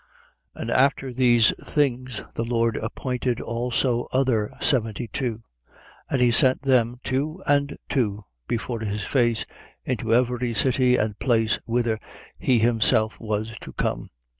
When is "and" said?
0.63-0.71, 6.09-6.19, 7.45-7.77, 10.95-11.19